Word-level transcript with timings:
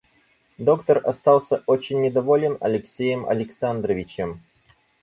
Доктор 0.57 0.99
остался 1.05 1.61
очень 1.67 2.01
недоволен 2.01 2.57
Алексеем 2.59 3.27
Александровичем. 3.29 4.41